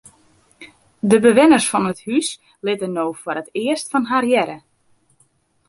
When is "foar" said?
3.21-3.39